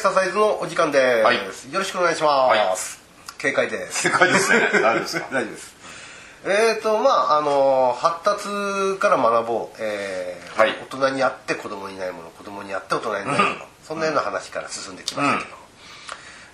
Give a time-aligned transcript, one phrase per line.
[0.00, 1.36] クササイズのお時間です、はい。
[1.36, 1.42] よ
[1.74, 3.02] ろしくお願いします、
[3.36, 4.04] 警戒です。
[4.04, 4.70] 正解ですね。
[4.72, 5.26] 大丈夫ですか？
[5.30, 5.76] 大丈夫です。
[6.42, 10.70] えーとまああの発達から学ぼう、えーはい。
[10.90, 15.56] 大人にあって子供にないもの子供にあって大人にないもの、そんなような話から進んできましたけど、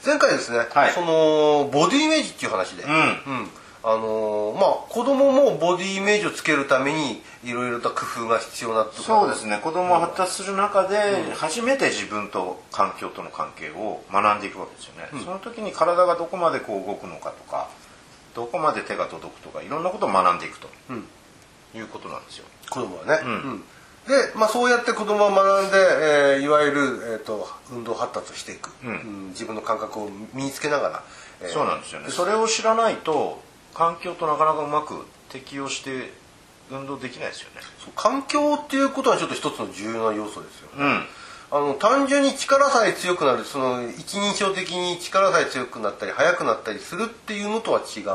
[0.05, 0.93] 前回ですね、はい。
[0.93, 2.89] そのボディイメージっていう話で、ん。
[2.89, 3.51] うん
[3.89, 9.61] あのまあ子供もボディイメージをつけるためにいろいろと工夫が必要なとそうですね。
[9.63, 17.69] 子供が発達する中で初めて自分と環境との関係を学んでいくわけですよね、その時に体がどこまでこう動くのかとか
[18.35, 20.69] どこまで手が届くとかいろんなことを学んでいくと、
[21.75, 22.45] いうことなんですよ。
[22.69, 23.27] 子供はね、ん。
[23.27, 23.65] うん。
[24.09, 28.91] で、まあ、そうやって子供は学んで、えーいわゆる、えー、と運動発達をしていく、うん。
[28.91, 29.29] うん。
[29.29, 31.05] 自分の感覚を身につけながら、
[31.41, 31.49] えー。
[31.49, 32.11] そうなんですよね。
[32.11, 33.41] それを知らないと
[33.77, 36.11] 環境となかなかうまく適応して
[36.71, 37.61] 運動できないですよね。
[37.79, 41.03] そう環境っていうことはちょっと一つの重要な要素ですよ、うん。
[41.51, 48.15] あの単純に力さえ強くなるその一人称的に力さえ強くなったり速くなったりするっていうのとは違って、ん。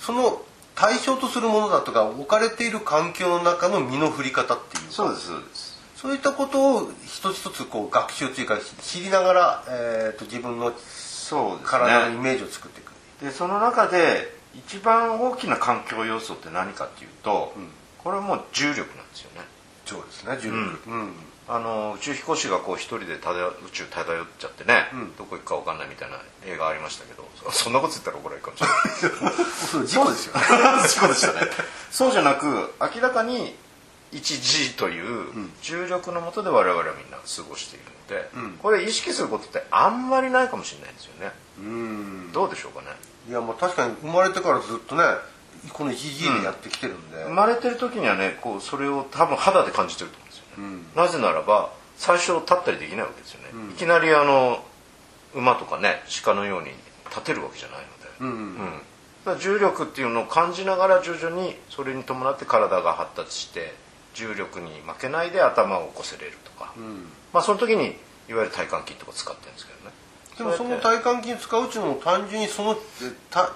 [0.00, 0.40] その
[0.74, 5.70] 対象とするものだとか置かれている環境の中の身の振り方っていうかそうですそうです。
[5.96, 10.72] そういったことを一つ一つこう学習というか知りながら、えー、と自分の
[11.62, 12.89] 体のイメージを作っていく、
[13.22, 17.52] でその中で一番大きな環境要素って何かっていうと、
[17.98, 19.46] これはもう重力なんですよね。
[19.86, 21.12] そうですね重力、うん。
[21.48, 25.16] あの宇宙飛行士がこう一人で漂宇宙漂っちゃってね、ん。
[25.16, 29.34] どこ行くか分かんないみたいな映画ありましたけどそそんなこと言ったら怒られるかもしれない。
[29.70, 30.42] そう 事故ですよね。
[30.88, 31.50] そうでしたね。
[31.90, 33.56] そうじゃなく明らかに
[34.12, 35.26] 1G という
[35.62, 38.58] 重力のもとで我々はみんな過ごしているので、うん。
[38.58, 41.32] これ意識することってあんまりないかもしれないんですよね。
[41.58, 42.32] うん。
[42.32, 42.88] どうでしょうかね。
[43.28, 45.02] いやまあ確かに生まれてからずっとね
[45.72, 50.86] この 1G でやってきてるんで、生まれてる時にはねこうそれを多分肌で感じてると思うんですよね、うん。
[50.96, 54.64] なぜならば最初立ったりできないわけですよね、いきなりあの
[55.34, 56.70] 馬とかね鹿のように
[57.10, 57.90] 立てるわけじゃないので、
[58.20, 58.80] うん
[59.38, 63.74] 重力っていうのを感じながら徐々にそれに伴って体が発達して
[64.14, 67.06] 重力に負けないで頭を起こせれるとか、ん。
[67.32, 67.96] まあその時に
[68.28, 69.94] いわゆる体幹筋とか使ってるんですけどね。
[70.38, 72.76] でもその体幹筋使ううちのも単純にその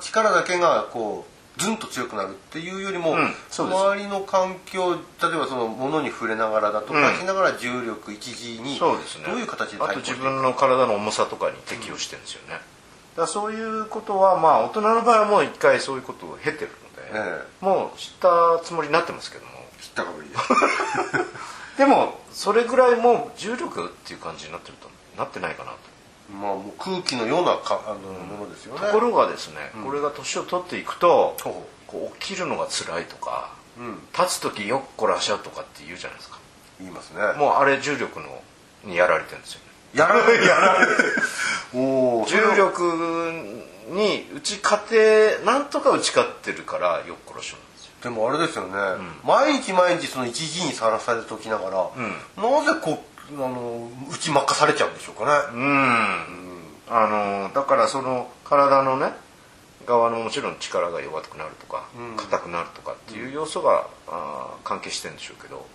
[0.00, 3.34] 力だけがこうズンと強くなるっていうよりも、うん。
[3.50, 7.18] 周りの環境例えばその物に触れながらだとかうん。
[7.18, 12.62] しながら重力 1G にどそういう形であと対抗していく自分の体の重さとかに適応してるんですよね、だか
[13.22, 19.52] らそういうことはまあ大人の場合はもう一回そういうことを経てるので、えもう知ったつもりになってますけども。
[19.52, 19.63] 知
[19.94, 25.78] ったかぶりですでもそれぐらいもう重力っていう感じになってるとなってないかなと、
[26.32, 28.80] まあもう空気のようなかあのものですよね。
[28.80, 33.98] ところがですね、これが年を取っていくと、ほうほこう起きるのが辛いとか、うん。
[34.12, 36.38] 立つ時よっこらしゃとかって言うじゃないですか。
[36.80, 37.20] 言いますね。
[37.38, 38.26] もうあれ重力の
[38.84, 39.66] にやられてるんですよね。
[39.94, 40.96] やられるやられる。
[41.74, 42.82] おお重力
[43.88, 47.56] に打ち勝てなんとか打ち勝ってるからよっこらしょ
[48.04, 48.72] でもあれですよね、
[49.24, 51.90] 毎日毎日その 1G にさらされておきながら、
[52.36, 56.94] なぜこうあの打ち負かされちゃうんでしょうかね、うん。
[56.94, 59.12] あのだからその体のね
[59.86, 62.16] 側のもちろん力が弱くなるとかうん。
[62.16, 65.66] 硬くなるとかっていう要素が、あー関係してるんでしょうけど、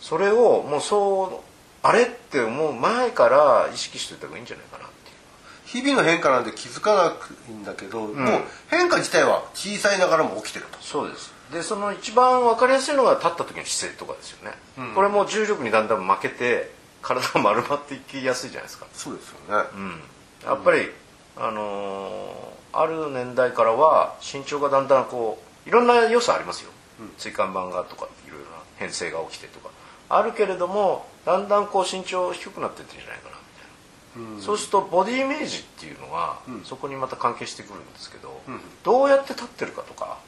[0.00, 5.84] それをもうそうあれって思う前から意識しておいた方がいいんじゃないかなっていう。
[5.84, 10.78] 日々の変化なんて気づかなくいいんだけど、もう変化自体は小さいながらも起きてると。
[10.80, 14.52] そうですでその一番分かりやすいのが立った時の姿勢とかですよね、
[14.94, 16.70] これも重力にだんだん負けて
[17.02, 18.86] 体が丸まっていきやすいじゃないですか。
[18.92, 20.00] そうですよね、うん。
[20.44, 20.90] やっぱり、
[21.36, 26.70] あのーある年代からは身長がだんだんこういろんな要素ありますよ、
[27.16, 29.70] 椎間板がとかいろいろな変性が起きてとか。
[30.10, 33.36] あるけれどもだんだんこう身長低くなってってるんじゃないかな
[34.16, 38.42] みたいな、そうするとボディイメージっていうのが、そこにまた関係してくるんですけど、
[38.84, 40.18] どうやって立ってるかとか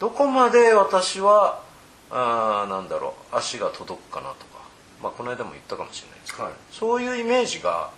[0.00, 1.60] どこまで私は
[2.10, 4.62] あーなんだろう足が届くかなとか、
[5.02, 6.52] まあ、この間も言ったかもしれないですけど、はい。
[6.70, 7.90] そういうイメージが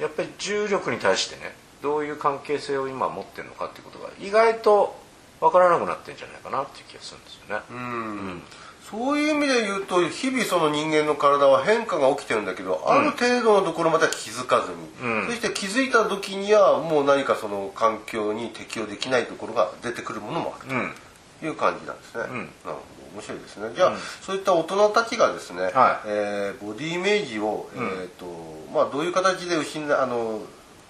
[0.00, 4.96] やっぱり重力に対してねどういう関係性を今持ってるのかっていうことが意外と
[5.40, 7.62] 分からなくなってるんじゃないかなっていう気がするんですよね。
[7.70, 8.42] うん。
[8.88, 14.72] そういう意味で言うと日々その人間の体は変化が起きてるんだけど、ある程度のところまでは気づかず
[15.06, 15.26] に、うん。
[15.26, 20.90] そして気づいた時にはもう何かその環境に適応できないところが出てくるものもあるうん。
[20.90, 20.96] と
[21.42, 22.26] いう感じなんですね、ん。
[22.26, 22.78] なるほど。
[23.14, 23.70] 面白いですね。
[23.74, 23.92] じゃあ、
[24.22, 25.72] そういった大人たちがですね、はい。
[26.06, 28.26] えーボディイメージを、えーと
[28.72, 30.40] まあ、どういう形で失あの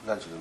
[0.06, 0.40] なんていうの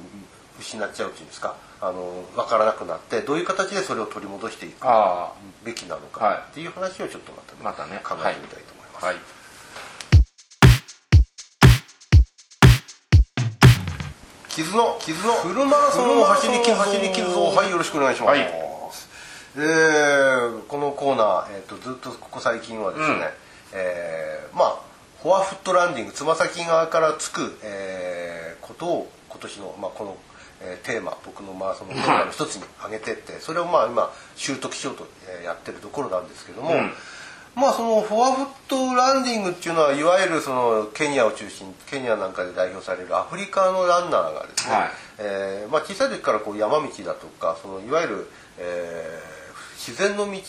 [0.59, 1.55] 失っちゃうっていうんですか？
[1.81, 6.11] あの分からなくなってどういう形でそれを取り戻していくあべきなのはい。
[6.11, 7.99] かっていう話をちょっとまた,、またね。
[8.03, 9.05] 考えてみたいと思います。
[9.05, 9.15] はい。
[14.49, 18.70] 傷の傷のフルマラソンを走りき走りきるぞはいよろしくお願いします、はい
[19.55, 23.21] えーこのコーナー、えー、とずっとここ最近はですね、うん。
[23.73, 24.79] えーまあ
[25.21, 30.17] フォアフットランディングつま先側からつく、えーことを今年の、まあ、この、
[30.61, 36.91] えーテーマ僕のマラソンのテーマの一つに挙げてってそれをまあ今習得しようとえーやってるところなんですけども、うん。
[37.53, 44.89] まあそのフォアフットランディングっていうのはいわゆるそのケニアを中心ケニアなんかで代表されるアフリカのランナーがですね、はい。
[45.19, 48.27] えーまあ、小さい時からこう山道だとかそのいわゆる、
[48.57, 49.40] えー
[49.87, 50.39] 自然の道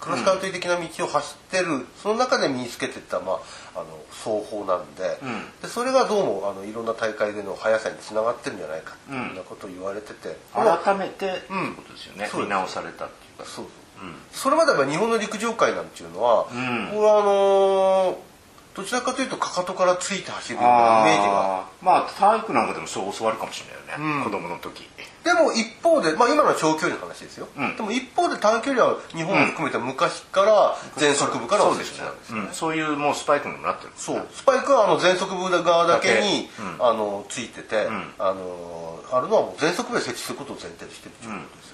[0.00, 3.40] クロスカントリー的な道を走ってる、その中で身につけてった、ま
[3.74, 5.44] あ、あの奏法なんで,、うん。
[5.62, 12.14] でそれがどうもあのいろんな大会での速さにつながってるんじゃないかっていうようなことを言われてて、改めてっていうことですよ
[12.44, 13.44] 見直されたっていうか。
[13.46, 14.06] そうそう。
[14.06, 16.88] うんそれまでは日本の陸上界なんていうのは、うん。
[16.88, 18.33] これはあのー
[18.74, 21.64] どちらかというとかかとからついて走るようなイメージが。
[21.80, 24.24] まあ体育なんかでもそう教わるかもしれないよね、うん。
[24.24, 24.88] 子供の時。
[25.22, 27.76] でも一方で、まあ、今のは長距離の話ですよ、うん。
[27.76, 32.42] でも一方で短距離は日本を含めて昔から全速部からの設置なんですよね。
[32.48, 32.52] うん。
[32.52, 33.92] そういうもうスパイクにもなってる。
[33.96, 34.26] そう。
[34.32, 36.50] スパイクはあの全速部側だけに
[36.80, 38.14] あのついてて、ん。
[38.18, 41.73] あのあるのはもう全速部で設置することを前提としてるということですよ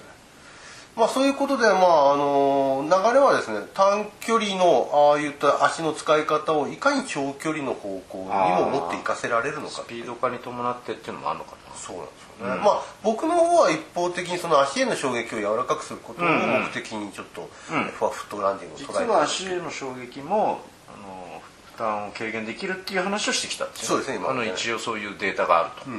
[0.95, 9.83] まあそういうことで、まあ、あの流れはですね短距離のああいった足の使い方をいかに長距離の方向にも持っていかせられるのか。
[9.83, 11.57] スピード化に伴ってっていうのもあるのかな。
[11.75, 17.83] そうなんですよね、まあ僕の方は一方的にその足への衝撃を柔らかくすることを目的にちょっと、うん。
[17.85, 19.11] フォアフットランディングを実捉えて。
[19.11, 21.41] は足への衝撃もあの
[21.71, 25.89] 負担を軽減できるっていう話をしてきたそうですね今あの一応そういうデータがあると、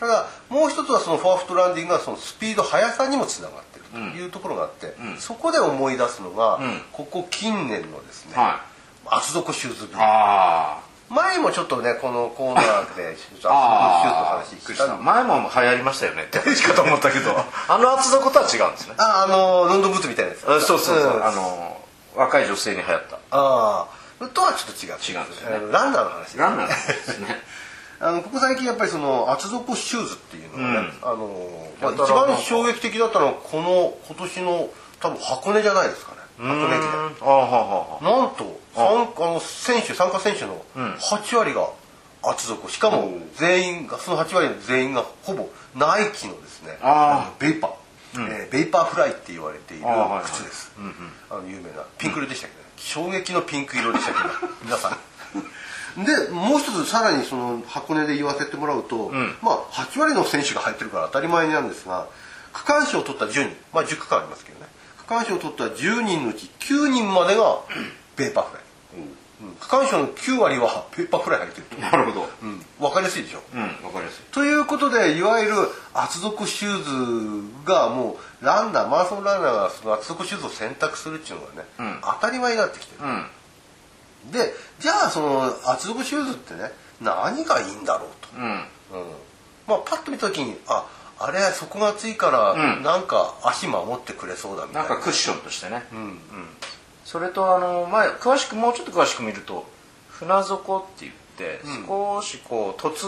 [0.00, 5.16] ただもう一つはそのフォアフットランディングがそのスピード速さにもつながってるというところがあって、うん。
[5.18, 6.82] そこで思い出すのが、ん。
[6.90, 8.64] ここ近年のですね、は
[9.04, 10.76] 厚底シューズブー
[11.10, 16.22] 前もちょっとねこのコーナーで 厚底シューズのあ話したた前も流行りましたよね。
[16.22, 17.36] って話かと思ったけど
[17.68, 18.94] あの厚底とは違うんですね。
[18.96, 20.44] ああのロンドンブーツみたいなやつ。
[20.44, 21.26] あそうそうそう、ん。
[21.26, 21.76] あの
[22.14, 23.16] 若い女性に流行った。
[23.32, 23.86] あ
[24.22, 25.72] あとはちょっと違う違うんですよね。
[25.72, 26.38] ランナーの話。
[26.38, 27.42] ランナーですね
[28.02, 34.70] あのここ最近やっぱりその厚底シューズっていうのがね、あのまあ、一番衝撃的だったのはこの今年の
[35.00, 36.18] 多分箱根じゃないですかね。
[36.38, 36.90] 箱根駅伝。
[38.00, 41.68] なんと参あの選手参加選手の8割が
[42.22, 42.70] 厚底。
[42.70, 47.72] しかも全員がその8割の全員がほぼナイキのですねあのベイパー、
[48.16, 49.84] えーベイパーフライって言われている
[50.24, 50.72] 靴です、
[51.30, 52.66] あの有名なピンク色でしたけど、ね。
[52.76, 54.96] 衝撃のピンク色でしたけど皆さん
[55.96, 59.10] でもう一つさらにその箱根で言わせてもらうと、
[59.42, 62.06] まあ8割の選手が入ってるから当たり前なんですが
[62.52, 64.66] 区間賞を取った10人まあ10区間ありますけどね。
[64.98, 67.60] 区間賞を取った10人のうち9人までが
[68.16, 68.64] ベーパーフライ、
[69.42, 69.46] う。
[69.52, 69.54] ん。
[69.58, 72.28] 区間賞の9割はベーパーフライ入ってると、なるほど。
[72.42, 73.42] うん、分かりやすいでしょ。
[73.54, 74.32] うんわかりやすい。
[74.32, 75.56] ということでいわゆる
[75.94, 81.98] 厚底シューズがもうランナーマラソンランナーがその厚底シューズを選択するっていうのがね、うん。
[82.02, 83.26] 当たり前になってきてる、うん
[84.32, 86.70] でじゃあその厚底シューズってね
[87.00, 88.42] 何がいいんだろうと、うん。
[88.42, 88.60] うん。
[89.66, 90.86] まあ、パッと見た時にあ
[91.18, 92.82] あれ底が厚いから、うん。
[92.82, 94.84] なんか足守ってくれそうだみたな。
[94.84, 96.18] いんなかクッションとしてね、うん
[97.04, 99.66] それとあの前詳しくもうちょっと詳しく見ると
[100.10, 101.19] 船底って言って、
[101.86, 103.06] 少しこう凸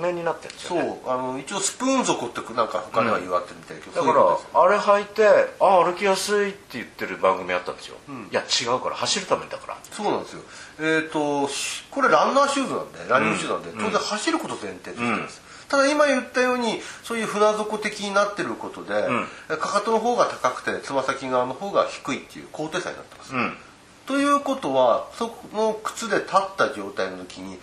[0.00, 0.78] 面になってるんですそう。
[0.78, 4.18] よねあの一応スプーン底ってなんか他では言われてるみたいだけど、だか
[4.52, 5.26] らあれ履いて
[5.60, 7.96] あ歩きやすいって言ってる番組あったんですよ、
[8.30, 9.78] いや違うから走るためだから。
[9.92, 10.42] そうなんですよ。
[10.80, 19.06] えっ、としこれランナーシューズなんでランニングシューズなんで、当然走ること前提としてます、ただ今言ったようにそういう船底的になってることで、
[19.48, 23.56] かかとの方が高くてつま先側の方が低いっていう高低差になってます、うん
[24.10, 27.58] ということはその靴で立った状態の時に、ん。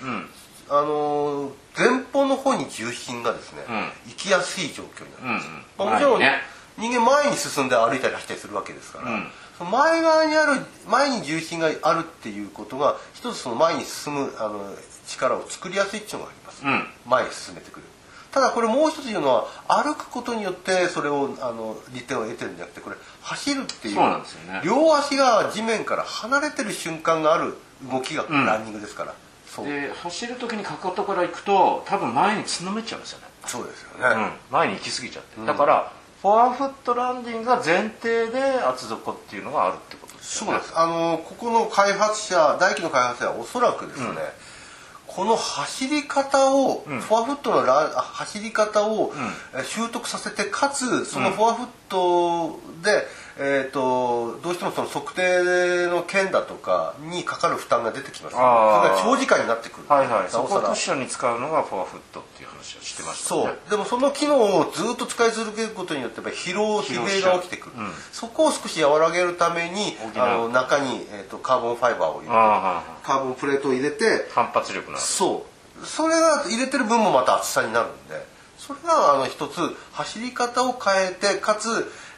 [0.69, 3.75] あのー前方の方に重心がですね、うん。
[4.11, 5.63] 行きやすい状況になるんです、うんうん。
[5.77, 6.39] まあ、もちろん、ね。
[6.77, 9.27] 人間前に進んで歩いたり走ったりするわけですから、うん。
[9.57, 14.73] その前側にある前に重心があるっていうことが一つその前に進むあの
[15.05, 16.87] 力を作りやすいっていうのがあります、うん。
[17.05, 17.85] 前に進めてくる
[18.37, 24.61] ただこれもう一つ言うのは歩くことによってそれをあの利点を得てるんじゃなくてこれ走るっていうそうなんですよね。
[24.63, 27.55] 両足が地面から離れてる瞬間がある
[27.91, 29.15] 動きがランニングですから、
[29.47, 29.65] そう。
[29.65, 35.91] で走る時にかかとから行くと多分前につんのめっちゃうんですよね、そうですよね、うん、前に行き過ぎちゃって、だから
[36.21, 40.59] フォアフットランディングが前提で厚底っていうのがあるってことですよね。
[40.59, 40.79] そうです。
[40.79, 44.09] あのここの開発者大輝の開発者はおそらくですね、
[45.17, 49.11] この走り方を、フォアフットのラ走り方を、
[49.55, 53.07] え習得させてかつそのフォアフットで、
[53.39, 59.87] えー、とどうしてもその測定の件だとかにかかる負担が出てきます、ね、それが長時間になってくる。
[59.87, 60.29] はいはい。
[60.29, 63.53] そこをクッションに使うのがフォアフットっていう話をしてましたそね。
[63.67, 63.69] う。
[63.69, 67.81] でもその機能をずっと使い続けることによってやっぱり疲労疲弊が起きてくる、う。
[67.81, 75.45] んそこを少し和らげるためにあの中に、えー、とカーボンファイバーを入れてあカーボンプレートを入れてあ反発力のそ
[75.83, 75.85] う。
[75.85, 78.25] それが入れてる分もまた厚さになるんで
[78.57, 79.59] それがあの一つ
[79.93, 81.69] 走り方を変えてかつ、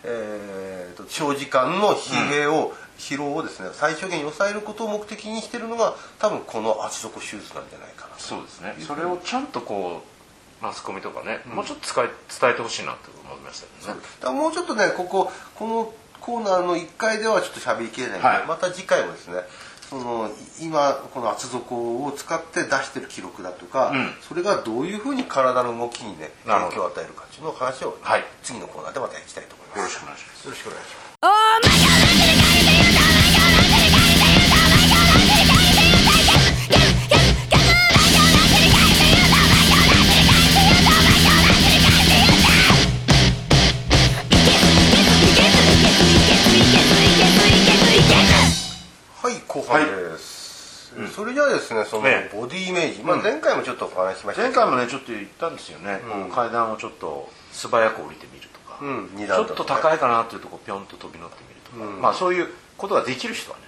[0.04, 8.22] えー、と長時間の疲弊を、疲労をですね最小限に抑えることを目的にしてるのが多分この厚底手術なんじゃないかなと。
[8.22, 8.76] そうですね。
[8.80, 10.04] それをちゃんとこ
[10.62, 12.08] うマスコミとかね、もうちょっと使い
[12.42, 14.02] 伝えてほしいなって思いましたよね。
[14.20, 18.46] だからもうちょっとねこここのコーナーの1回ではちょっと喋りきれないので、はい。
[18.46, 19.36] また次回もですね
[19.90, 20.30] その
[20.62, 24.12] い今この厚底を使って出してる記録だとか、うん。
[24.22, 28.24] それがどういうふうに体の動きにね影響を与えるかっていうのを話を、はい。
[28.44, 29.80] 次のコーナーでまたいきたいと思います。
[29.80, 30.46] よろしくお願いします。
[30.46, 32.69] よろしくお願いします
[49.48, 52.36] 後半です、それじゃあですねそのええ。
[52.36, 63.64] ボディイメージ、まあ、前回もちょっとお話ししましたけ前ど回もねちょっと言ったんですよね、こう階段をちょっと素早く降りてみるとか、うん二ちょっと高いかなっていうとこピョンと飛び乗ってみるとか、まあそういうことができる人はね、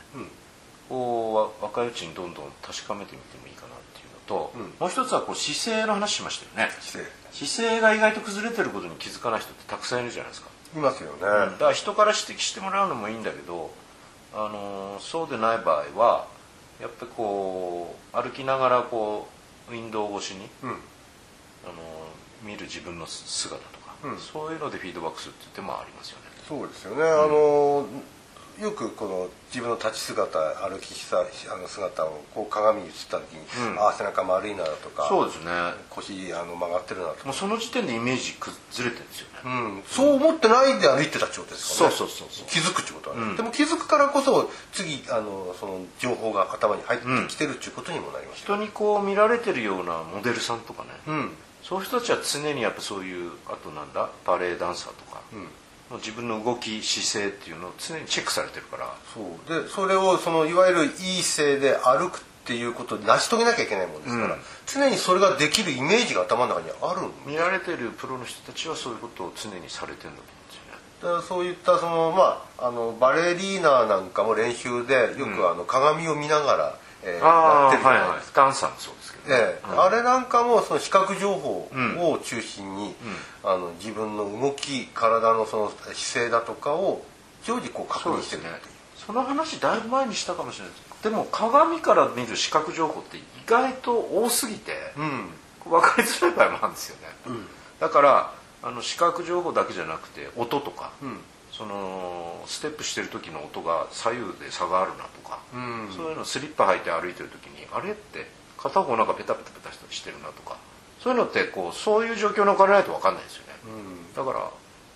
[0.90, 6.74] こうわ若いうちにどんどん確かめてみてもいいかなっていうのと、もう一つはこう姿勢の話しましたよね。
[6.82, 7.22] 姿勢。
[7.32, 13.72] 姿勢が意外と崩れてることに気づかない人ってたくさんいるじゃないですか、いますよね、だから人から指摘してもらうのもいいんだけど、
[14.34, 16.28] あのーそうでない場合は
[16.80, 19.28] やっぱりこう歩きながらこ
[19.70, 20.70] うウィンドウ越しに、うん。
[20.70, 24.18] あのー見る自分の姿とか、うん。
[24.18, 26.26] そういうのでフィードバックするって言ってもありますよね。
[26.48, 27.86] そうですよね、あの
[28.62, 33.80] よくこの自分の立ち姿歩きさあの姿をこう鏡に映った時に、うん。
[33.80, 35.50] ああ背中丸いなとかそうですね。
[35.89, 38.56] 腰あの曲がってるなとか、もうその時点でイメージ崩
[38.89, 39.50] れてるんですよね、う
[39.80, 41.96] ん、そう思ってないで歩いてたってことですからね。
[41.98, 42.48] そうそうそうそう。
[42.48, 43.36] 気づくってことはね、うん。
[43.36, 51.32] でも気づくからこそ次あのその情報が頭に入ってきてるっていうことにもなりますよ、人にこう見られてるようなモデルさんとかね、うん。
[51.63, 55.48] そういう人たちは常にやっぱそういうあとなんだバレエダンサーとか、も
[55.98, 58.93] う自分の動き姿勢っていうのを常にチェックされてるから。
[59.13, 59.63] そう。
[59.63, 64.41] でそれをそのいわゆるいい姿勢で歩くっていうことで成し遂げなきゃいけないもんですから、うん。
[64.65, 78.41] 常にそれができるイメージが頭の中にあるん見られてるプロの人たちはそういうことを常にされてるんだと思うんですよねだからそういったその、まあ、あのバレリーナなんかも練習でよくあの鏡を見ながら、えーやってるじゃはいはいないですか。
[78.43, 79.72] ダンサーもそうですけどね、ええ。
[79.72, 79.81] うん。
[79.81, 82.96] あれなんかもその視覚情報を中心に、
[83.43, 87.03] あの自分の動き体のその姿勢だとかを
[87.43, 88.55] 常時こう確認してるっていう。
[89.05, 91.03] その話だいぶ前にしたかもしれないです。
[91.03, 95.29] でも鏡から見る視覚情報って意外と多すぎて、うん。
[95.63, 97.08] 分かりづらい場合もあるんですよね、
[97.79, 101.20] だからあの視覚情報だけじゃなくて音とか、ん
[101.51, 105.91] そのステップしてる時の音が左右で差があるなとか、ん。
[105.96, 108.27] そういうのスリッパ履いて歩いてる時にあれって
[108.58, 110.58] 片方なんかペタペタペタしてるなとか
[111.00, 113.53] そういうのってこうそういう状況に置かれないと分かんないですよね、
[114.15, 114.51] だから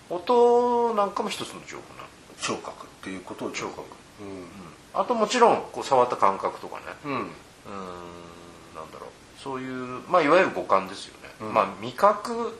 [0.08, 2.06] 音なんかも一つの情報なの。
[2.40, 3.80] 聴覚っていうことを聴覚。
[3.80, 3.84] う
[4.94, 6.84] あともちろんこう触った感覚とかね。
[7.04, 7.18] ん、うん。
[7.18, 7.28] うーん
[8.74, 9.10] なんだろう。
[9.42, 12.58] そういう、まあ、いわゆる五感ですよね、まあ味覚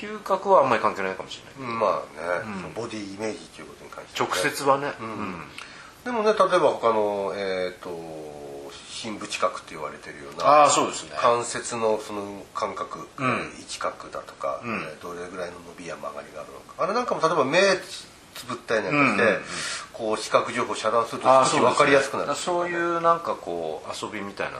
[0.00, 4.28] 嗅覚はあんまり関係ないかもしれない、まあね、そのボディイメージということに関しては。
[4.28, 5.42] ね直接はね、うん。
[6.04, 7.90] でもね例えば他のえっ、と
[8.90, 11.10] 深部知覚って言われてるようなああそうですね。
[11.16, 13.02] 関節のその感覚、ん。
[13.02, 14.68] えー位置角だとか、ん。
[14.68, 16.84] えーどれぐらいの伸びや曲がりがあるのか。
[16.84, 17.58] あれなんかも例えば目
[18.34, 19.42] つぶったりなんかして、うんうんうん。
[19.92, 22.34] こう視覚情報を遮断すると少し分かりやすくなる。
[22.34, 24.58] そうねそういうなんかこう遊びみたいな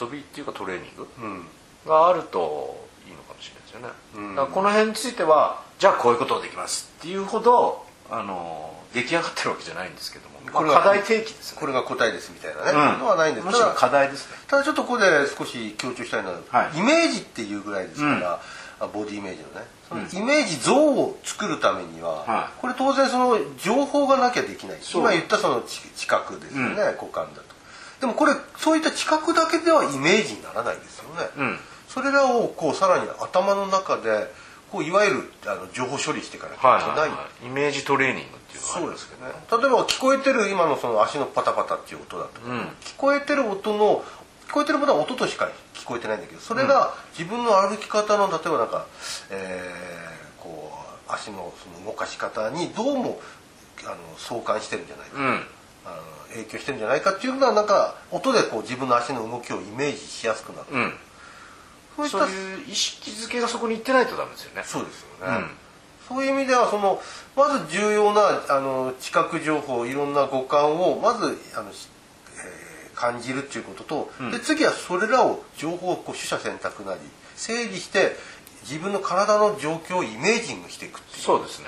[0.00, 1.46] 遊びっていうかトレーニングうん。
[1.86, 4.36] があるといいのかもしれないですよね、うん。
[4.36, 11.60] だからこの辺についてはじゃあこういうことができますっていうほどあの出来上がってるわけじゃないんですけども、これ課題提起ですよね。
[11.60, 13.00] これが答えですみたいなね、うん。
[13.00, 13.46] のはないんです。
[13.46, 14.36] むしろただ課題ですね。
[14.48, 16.78] ただちょっとここで少し強調したいのは、はい。
[16.78, 18.40] イメージっていうぐらいですから、
[18.80, 19.66] あボディイメージのね。
[19.88, 22.60] そのイメージ像を作るためには、はい。
[22.60, 24.78] これ当然その情報がなきゃできない。
[24.94, 27.44] 今言ったその知知覚ですよね、五感だと。
[28.00, 31.58] でもこれそういった知覚だけではイメージにならないですよね、うん
[31.98, 34.30] それらをこうさらに頭の中で
[34.70, 39.34] こういわゆるあの情報処理していかなきゃいけない、はいはいはい、イメージトレーニングっていうのそうですすけけどね。
[39.50, 42.60] 例えば聞こえてる今のその足のパタパタっていう音だとか、うん。
[42.60, 44.04] 聞こえてる音の
[44.46, 48.86] 聞こえてるものは音としか聞こえてないんだけどそれが自分の歩き方の例えばなんか、
[49.30, 53.20] えーこう足のその動かし方にどうも
[53.84, 55.26] あの相関してるんじゃないか、うん。
[55.26, 55.44] あの
[56.34, 60.92] 影響してるんじゃないかっていうのはなんか音でこう自分の足の動きをイメージしやすくなる、うん
[61.98, 64.62] そういったそういう意識づけがそこに行ってないとダメですよね。
[64.64, 65.46] そうですよね、
[66.08, 67.00] そういう意味ではその
[67.36, 71.88] まず重要なあの知覚情報いろんな五感をまずあの、し
[72.36, 77.00] えー感じるっていうことと、で次はそれらを情報をこう取捨選択なり
[77.36, 78.16] 整理して
[78.62, 81.22] 自分の体の状況をイメージングしていくっていう。
[81.22, 81.66] そうですね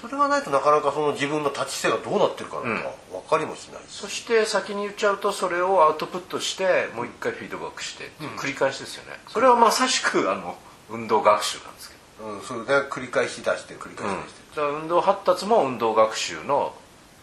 [0.00, 3.82] それがないとなかなかその自分の立ち姿がどうなってるかなんか分かりもしない。
[3.88, 9.18] し、そして先に言っちゃうとそれをアウトプットしてもう一回フィードバックして繰り返しですよね。
[9.28, 10.56] それはまさしくあの
[10.90, 11.96] 運動学習なんですけど。
[12.28, 16.74] うん、それで繰り返し出して繰り返し出して、だから運動発達も運動学習の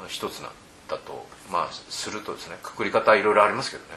[0.07, 0.51] 一つなん
[0.87, 3.89] だとまあするとですねくくり方はいろいろありますけどね、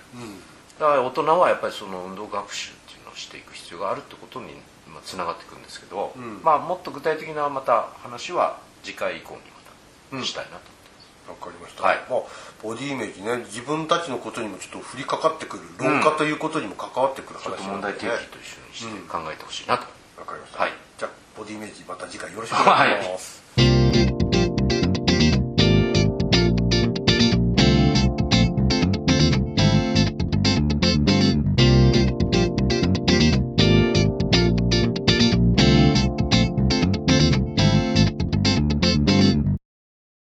[0.79, 4.55] だから大人はやっぱりその運動学習っていうのをしていく必要があるってことに
[4.89, 9.41] まあつながっていくんですけど、まあもっと具体的なまた話は次回以降に
[10.15, 11.97] またしたいなと、わかりました、はい。
[12.09, 12.21] まあ、
[12.63, 19.85] ボディイメージね自分たちのことにもちょっと降りかかってくる老化ということにも関わってくるちょっと話問題提ね起と一緒にして考えてほしいなと、
[20.23, 20.73] わかりました、はい。
[20.99, 23.43] じゃあボディイメージまた次回よろしくお願いします、